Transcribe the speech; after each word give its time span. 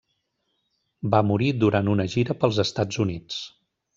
Va 1.15 1.19
morir 1.33 1.51
durant 1.65 1.93
una 1.95 2.07
gira 2.15 2.39
pels 2.45 2.61
Estats 2.65 3.01
Units. 3.07 3.41